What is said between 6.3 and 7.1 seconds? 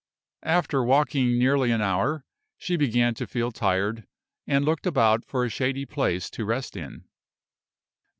to rest in.